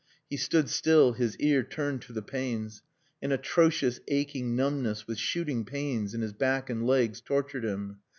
He 0.31 0.37
stood 0.37 0.67
still, 0.67 1.13
his 1.13 1.37
ear 1.37 1.61
turned 1.61 2.01
to 2.01 2.11
the 2.11 2.23
panes. 2.23 2.81
An 3.21 3.31
atrocious 3.31 3.99
aching 4.07 4.55
numbness 4.55 5.05
with 5.05 5.19
shooting 5.19 5.63
pains 5.63 6.15
in 6.15 6.21
his 6.21 6.33
back 6.33 6.71
and 6.71 6.87
legs 6.87 7.21
tortured 7.21 7.63
him. 7.63 7.99